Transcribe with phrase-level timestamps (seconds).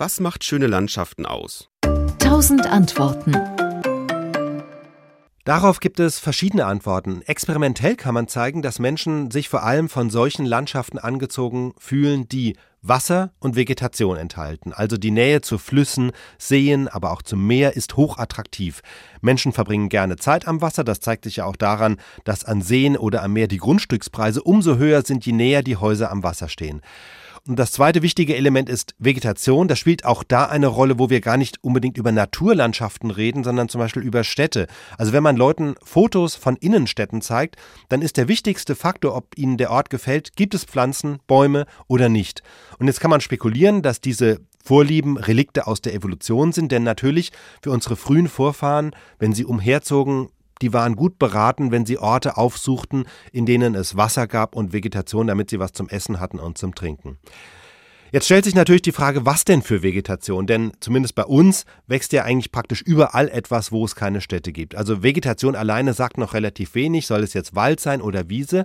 [0.00, 1.70] Was macht schöne Landschaften aus?
[2.20, 3.32] Tausend Antworten.
[5.44, 7.22] Darauf gibt es verschiedene Antworten.
[7.22, 12.56] Experimentell kann man zeigen, dass Menschen sich vor allem von solchen Landschaften angezogen fühlen, die
[12.80, 14.72] Wasser und Vegetation enthalten.
[14.72, 18.82] Also die Nähe zu Flüssen, Seen, aber auch zum Meer ist hochattraktiv.
[19.20, 20.84] Menschen verbringen gerne Zeit am Wasser.
[20.84, 24.76] Das zeigt sich ja auch daran, dass an Seen oder am Meer die Grundstückspreise umso
[24.76, 26.82] höher sind, je näher die Häuser am Wasser stehen.
[27.48, 29.68] Und das zweite wichtige Element ist Vegetation.
[29.68, 33.70] Das spielt auch da eine Rolle, wo wir gar nicht unbedingt über Naturlandschaften reden, sondern
[33.70, 34.66] zum Beispiel über Städte.
[34.98, 37.56] Also wenn man Leuten Fotos von Innenstädten zeigt,
[37.88, 42.10] dann ist der wichtigste Faktor, ob ihnen der Ort gefällt, gibt es Pflanzen, Bäume oder
[42.10, 42.42] nicht.
[42.78, 47.32] Und jetzt kann man spekulieren, dass diese Vorlieben Relikte aus der Evolution sind, denn natürlich
[47.62, 50.28] für unsere frühen Vorfahren, wenn sie umherzogen,
[50.62, 55.26] die waren gut beraten, wenn sie Orte aufsuchten, in denen es Wasser gab und Vegetation,
[55.26, 57.18] damit sie was zum Essen hatten und zum Trinken.
[58.10, 60.46] Jetzt stellt sich natürlich die Frage, was denn für Vegetation?
[60.46, 64.74] Denn zumindest bei uns wächst ja eigentlich praktisch überall etwas, wo es keine Städte gibt.
[64.74, 68.64] Also Vegetation alleine sagt noch relativ wenig, soll es jetzt Wald sein oder Wiese?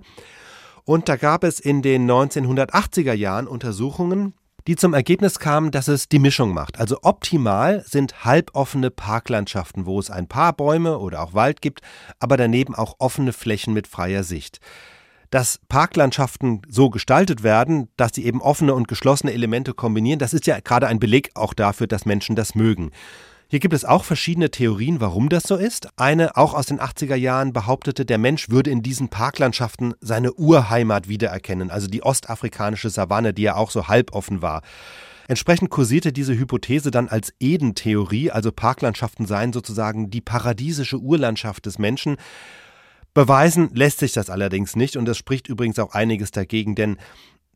[0.86, 4.34] Und da gab es in den 1980er Jahren Untersuchungen,
[4.68, 6.80] die zum Ergebnis kamen, dass es die Mischung macht.
[6.80, 11.82] Also optimal sind halboffene Parklandschaften, wo es ein paar Bäume oder auch Wald gibt,
[12.20, 14.60] aber daneben auch offene Flächen mit freier Sicht.
[15.30, 20.46] Dass Parklandschaften so gestaltet werden, dass sie eben offene und geschlossene Elemente kombinieren, das ist
[20.48, 22.92] ja gerade ein Beleg auch dafür, dass Menschen das mögen.
[23.54, 25.88] Hier gibt es auch verschiedene Theorien, warum das so ist.
[25.96, 31.08] Eine, auch aus den 80er Jahren, behauptete, der Mensch würde in diesen Parklandschaften seine Urheimat
[31.08, 34.64] wiedererkennen, also die ostafrikanische Savanne, die ja auch so halboffen war.
[35.28, 41.78] Entsprechend kursierte diese Hypothese dann als Eden-Theorie, also Parklandschaften seien sozusagen die paradiesische Urlandschaft des
[41.78, 42.18] Menschen.
[43.14, 46.98] Beweisen lässt sich das allerdings nicht und es spricht übrigens auch einiges dagegen, denn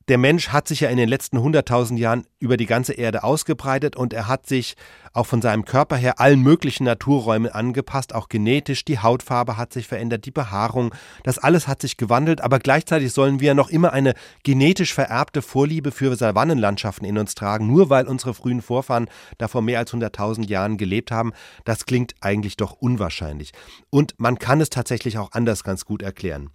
[0.08, 3.96] der Mensch hat sich ja in den letzten 100.000 Jahren über die ganze Erde ausgebreitet
[3.96, 4.76] und er hat sich
[5.14, 8.86] auch von seinem Körper her allen möglichen Naturräumen angepasst, auch genetisch.
[8.86, 13.40] Die Hautfarbe hat sich verändert, die Behaarung, das alles hat sich gewandelt, aber gleichzeitig sollen
[13.40, 14.14] wir noch immer eine
[14.44, 19.62] genetisch vererbte Vorliebe für Savannenlandschaften in uns tragen, nur weil unsere frühen Vorfahren da vor
[19.62, 21.34] mehr als 100.000 Jahren gelebt haben.
[21.66, 23.52] Das klingt eigentlich doch unwahrscheinlich.
[23.90, 26.52] Und man kann es tatsächlich auch anders ganz gut erklären.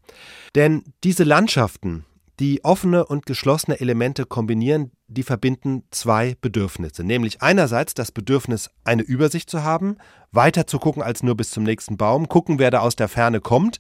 [0.55, 2.05] Denn diese Landschaften,
[2.41, 9.03] die offene und geschlossene Elemente kombinieren, die verbinden zwei Bedürfnisse, nämlich einerseits das Bedürfnis, eine
[9.03, 9.97] Übersicht zu haben,
[10.31, 13.41] weiter zu gucken als nur bis zum nächsten Baum, gucken, wer da aus der Ferne
[13.41, 13.79] kommt,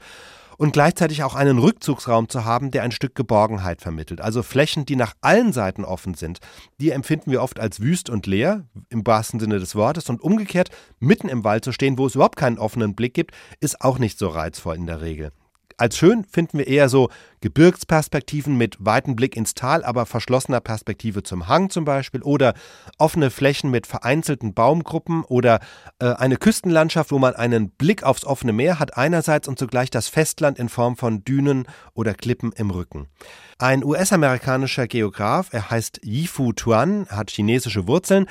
[0.59, 4.21] und gleichzeitig auch einen Rückzugsraum zu haben, der ein Stück Geborgenheit vermittelt.
[4.21, 6.39] Also Flächen, die nach allen Seiten offen sind,
[6.81, 10.71] die empfinden wir oft als wüst und leer, im wahrsten Sinne des Wortes, und umgekehrt,
[11.01, 14.19] mitten im Wald zu stehen, wo es überhaupt keinen offenen Blick gibt, ist auch nicht
[14.19, 15.33] so reizvoll in der Regel.
[15.77, 17.09] Als schön finden wir eher so
[17.41, 22.55] Gebirgsperspektiven mit weitem Blick ins Tal, aber verschlossener Perspektive zum Hang zum Beispiel oder
[22.99, 25.61] offene Flächen mit vereinzelten Baumgruppen oder
[25.99, 30.09] äh, eine Küstenlandschaft, wo man einen Blick aufs offene Meer hat einerseits und zugleich das
[30.09, 33.09] Festland in Form von Dünen oder Klippen im Rücken.
[33.59, 38.27] Ein US-amerikanischer Geograf, er heißt Yifu Tuan, hat chinesische Wurzeln,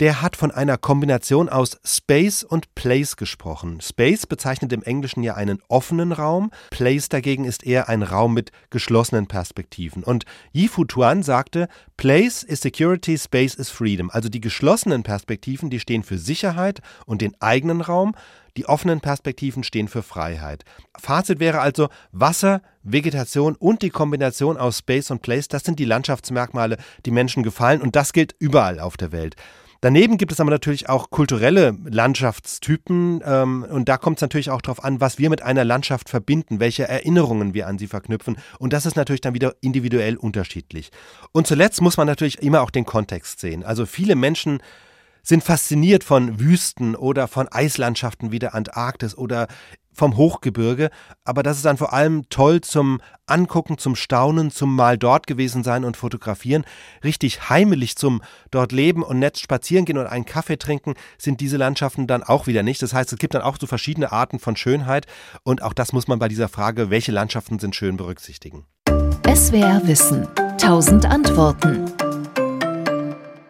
[0.00, 3.80] der hat von einer Kombination aus Space und Place gesprochen.
[3.80, 8.52] Space bezeichnet im Englischen ja einen offenen Raum, Place dagegen ist eher ein Raum mit
[8.70, 10.04] geschlossenen Perspektiven.
[10.04, 14.10] Und Yifu Tuan sagte, Place is Security, Space is Freedom.
[14.10, 18.14] Also die geschlossenen Perspektiven, die stehen für Sicherheit und den eigenen Raum,
[18.58, 20.64] die offenen Perspektiven stehen für Freiheit.
[20.98, 25.84] Fazit wäre also Wasser, Vegetation und die Kombination aus Space und Place, das sind die
[25.84, 29.36] Landschaftsmerkmale, die Menschen gefallen und das gilt überall auf der Welt.
[29.80, 34.62] Daneben gibt es aber natürlich auch kulturelle Landschaftstypen ähm, und da kommt es natürlich auch
[34.62, 38.72] darauf an, was wir mit einer Landschaft verbinden, welche Erinnerungen wir an sie verknüpfen und
[38.72, 40.90] das ist natürlich dann wieder individuell unterschiedlich.
[41.32, 43.64] Und zuletzt muss man natürlich immer auch den Kontext sehen.
[43.64, 44.60] Also viele Menschen
[45.26, 49.48] sind fasziniert von Wüsten oder von Eislandschaften wie der Antarktis oder
[49.92, 50.90] vom Hochgebirge,
[51.24, 55.64] aber das ist dann vor allem toll zum Angucken, zum Staunen, zum mal dort gewesen
[55.64, 56.64] sein und fotografieren.
[57.02, 61.56] Richtig heimelig zum dort leben und nett spazieren gehen und einen Kaffee trinken sind diese
[61.56, 62.82] Landschaften dann auch wieder nicht.
[62.82, 65.06] Das heißt, es gibt dann auch so verschiedene Arten von Schönheit
[65.42, 68.66] und auch das muss man bei dieser Frage, welche Landschaften sind schön berücksichtigen.
[69.34, 70.28] SWR Wissen.
[70.58, 71.90] Tausend Antworten.